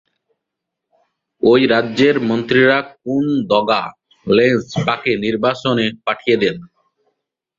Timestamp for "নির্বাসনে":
5.23-5.85